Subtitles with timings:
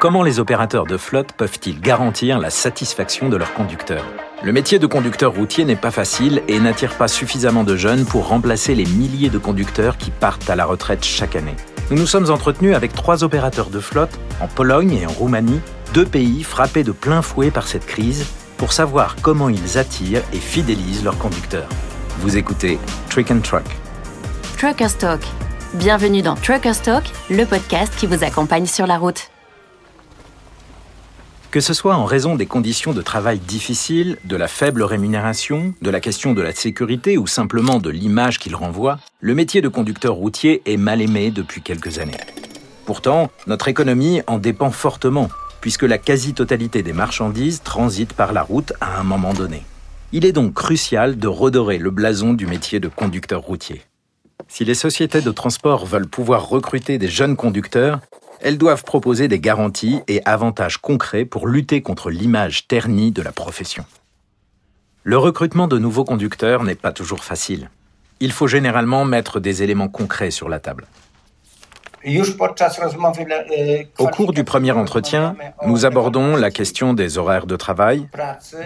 [0.00, 4.06] Comment les opérateurs de flotte peuvent-ils garantir la satisfaction de leurs conducteurs?
[4.42, 8.28] Le métier de conducteur routier n'est pas facile et n'attire pas suffisamment de jeunes pour
[8.28, 11.54] remplacer les milliers de conducteurs qui partent à la retraite chaque année.
[11.90, 15.60] Nous nous sommes entretenus avec trois opérateurs de flotte en Pologne et en Roumanie,
[15.92, 18.24] deux pays frappés de plein fouet par cette crise,
[18.56, 21.68] pour savoir comment ils attirent et fidélisent leurs conducteurs.
[22.20, 22.78] Vous écoutez
[23.10, 23.66] Trick and Truck.
[24.56, 25.20] Truckers Talk.
[25.74, 29.30] Bienvenue dans Truckers Talk, le podcast qui vous accompagne sur la route.
[31.50, 35.90] Que ce soit en raison des conditions de travail difficiles, de la faible rémunération, de
[35.90, 40.14] la question de la sécurité ou simplement de l'image qu'il renvoie, le métier de conducteur
[40.14, 42.20] routier est mal aimé depuis quelques années.
[42.86, 45.28] Pourtant, notre économie en dépend fortement,
[45.60, 49.64] puisque la quasi-totalité des marchandises transite par la route à un moment donné.
[50.12, 53.82] Il est donc crucial de redorer le blason du métier de conducteur routier.
[54.46, 58.00] Si les sociétés de transport veulent pouvoir recruter des jeunes conducteurs,
[58.40, 63.32] elles doivent proposer des garanties et avantages concrets pour lutter contre l'image ternie de la
[63.32, 63.84] profession.
[65.02, 67.70] Le recrutement de nouveaux conducteurs n'est pas toujours facile.
[68.20, 70.86] Il faut généralement mettre des éléments concrets sur la table.
[73.98, 78.08] Au cours du premier entretien, nous abordons la question des horaires de travail,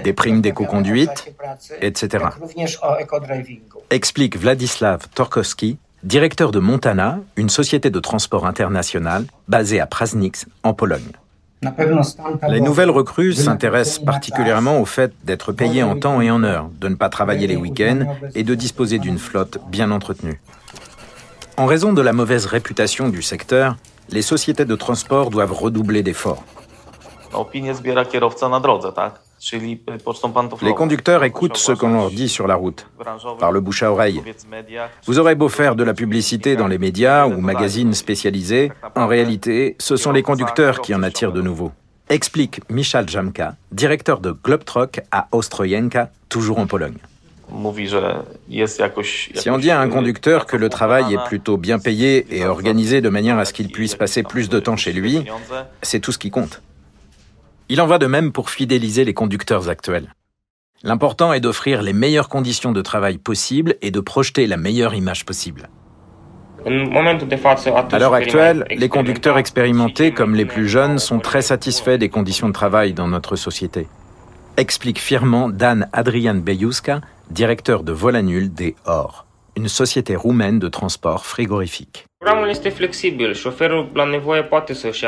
[0.04, 1.34] des primes d'éco-conduite,
[1.80, 2.26] etc.
[3.90, 10.74] Explique Vladislav Torkowski, directeur de Montana, une société de transport international basée à Prasnix, en
[10.74, 11.12] Pologne.
[12.48, 16.88] Les nouvelles recrues s'intéressent particulièrement au fait d'être payées en temps et en heure, de
[16.88, 20.40] ne pas travailler les week-ends et de disposer d'une flotte bien entretenue.
[21.56, 23.76] En raison de la mauvaise réputation du secteur,
[24.10, 26.44] les sociétés de transport doivent redoubler d'efforts.
[30.62, 32.86] Les conducteurs écoutent ce qu'on leur dit sur la route,
[33.38, 34.22] par le bouche à oreille.
[35.06, 39.76] Vous aurez beau faire de la publicité dans les médias ou magazines spécialisés, en réalité,
[39.78, 41.72] ce sont les conducteurs qui en attirent de nouveau.
[42.08, 46.98] Explique Michal Jamka, directeur de Globtrock à Ostrojenka, toujours en Pologne.
[49.34, 53.00] Si on dit à un conducteur que le travail est plutôt bien payé et organisé
[53.00, 55.24] de manière à ce qu'il puisse passer plus de temps chez lui,
[55.82, 56.62] c'est tout ce qui compte.
[57.70, 60.14] Il en va de même pour fidéliser les conducteurs actuels.
[60.82, 65.24] L'important est d'offrir les meilleures conditions de travail possibles et de projeter la meilleure image
[65.24, 65.70] possible.
[66.66, 72.48] À l'heure actuelle, les conducteurs expérimentés comme les plus jeunes sont très satisfaits des conditions
[72.48, 73.86] de travail dans notre société.
[74.58, 79.26] Explique fièrement Dan Adrian Bejuska, directeur de Volanul des Or,
[79.56, 82.04] une société roumaine de transport frigorifique.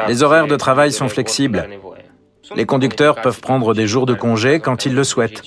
[0.09, 1.69] Les horaires de travail sont flexibles.
[2.55, 5.43] Les conducteurs peuvent prendre des jours de congé quand ils le souhaitent.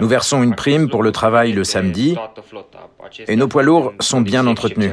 [0.00, 2.16] Nous versons une prime pour le travail le samedi
[3.28, 4.92] et nos poids lourds sont bien entretenus.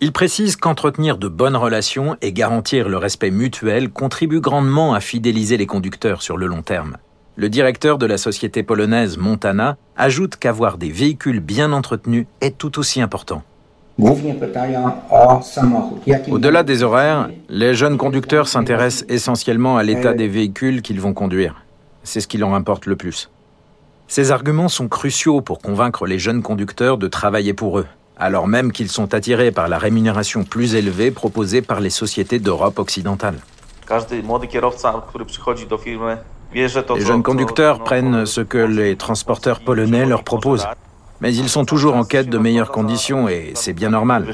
[0.00, 5.56] Il précise qu'entretenir de bonnes relations et garantir le respect mutuel contribue grandement à fidéliser
[5.56, 6.98] les conducteurs sur le long terme.
[7.34, 12.78] Le directeur de la société polonaise Montana ajoute qu'avoir des véhicules bien entretenus est tout
[12.78, 13.42] aussi important.
[16.30, 21.62] Au-delà des horaires, les jeunes conducteurs s'intéressent essentiellement à l'état des véhicules qu'ils vont conduire.
[22.02, 23.30] C'est ce qui leur importe le plus.
[24.08, 27.86] Ces arguments sont cruciaux pour convaincre les jeunes conducteurs de travailler pour eux
[28.16, 32.78] alors même qu'ils sont attirés par la rémunération plus élevée proposée par les sociétés d'Europe
[32.78, 33.36] occidentale.
[36.54, 36.68] Les
[37.00, 40.66] jeunes conducteurs prennent ce que les transporteurs polonais leur proposent.
[41.20, 44.26] Mais ils sont toujours en quête de meilleures conditions et c'est bien normal.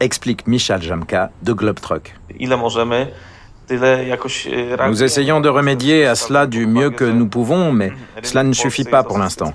[0.00, 2.14] Explique Michal Jamka de Globtruck.
[3.70, 7.92] Nous essayons de remédier à cela du mieux que nous pouvons, mais
[8.22, 9.52] cela ne suffit pas pour l'instant.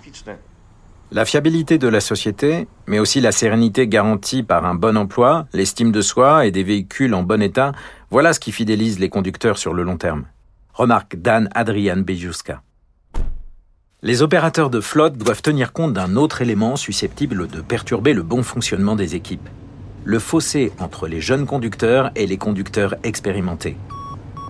[1.12, 5.92] La fiabilité de la société, mais aussi la sérénité garantie par un bon emploi, l'estime
[5.92, 7.72] de soi et des véhicules en bon état,
[8.10, 10.26] voilà ce qui fidélise les conducteurs sur le long terme.
[10.74, 12.64] Remarque Dan Adrian Bejuska.
[14.06, 18.44] Les opérateurs de flotte doivent tenir compte d'un autre élément susceptible de perturber le bon
[18.44, 19.48] fonctionnement des équipes.
[20.04, 23.78] Le fossé entre les jeunes conducteurs et les conducteurs expérimentés.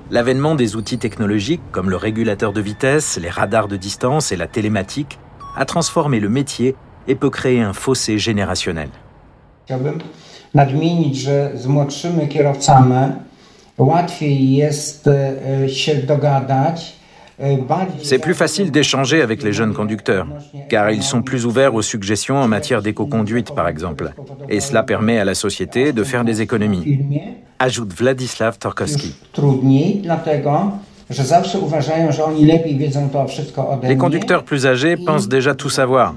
[0.10, 4.48] L'avènement des outils technologiques comme le régulateur de vitesse, les radars de distance et la
[4.48, 5.19] télématique
[5.56, 6.75] a transformé le métier
[7.07, 8.89] et peut créer un fossé générationnel.
[18.01, 20.27] C'est plus facile d'échanger avec les jeunes conducteurs,
[20.69, 24.13] car ils sont plus ouverts aux suggestions en matière d'éco-conduite, par exemple.
[24.50, 27.00] Et cela permet à la société de faire des économies.
[27.59, 29.15] Ajoute Vladislav Torkowski.
[33.83, 36.15] Les conducteurs plus âgés pensent déjà tout savoir.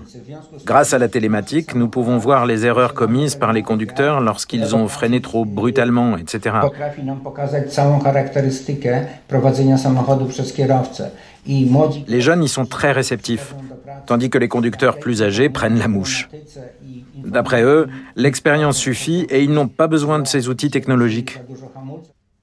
[0.64, 4.88] Grâce à la télématique, nous pouvons voir les erreurs commises par les conducteurs lorsqu'ils ont
[4.88, 6.56] freiné trop brutalement, etc.
[12.08, 13.54] Les jeunes y sont très réceptifs,
[14.06, 16.28] tandis que les conducteurs plus âgés prennent la mouche.
[17.14, 21.38] D'après eux, l'expérience suffit et ils n'ont pas besoin de ces outils technologiques.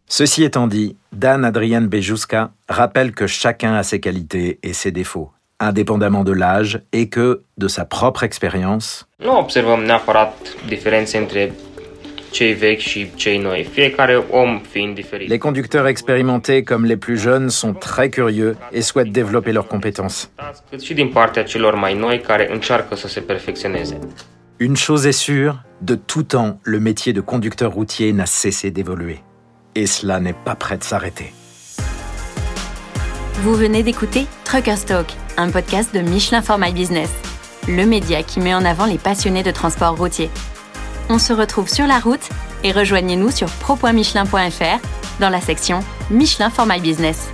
[0.08, 5.32] Ceci étant dit, Dan Adrian Bejuska rappelle que chacun a ses qualités et ses défauts,
[5.60, 9.08] indépendamment de l'âge et que, de sa propre expérience,
[15.28, 20.32] les conducteurs expérimentés comme les plus jeunes sont très curieux et souhaitent développer leurs compétences.
[24.60, 29.20] Une chose est sûre, de tout temps, le métier de conducteur routier n'a cessé d'évoluer.
[29.76, 31.34] Et cela n'est pas prêt de s'arrêter.
[33.42, 37.10] Vous venez d'écouter Trucker Stock, un podcast de Michelin for My Business,
[37.68, 40.30] le média qui met en avant les passionnés de transport routier.
[41.10, 42.30] On se retrouve sur la route
[42.64, 44.80] et rejoignez-nous sur pro.michelin.fr
[45.20, 47.30] dans la section Michelin for My Business.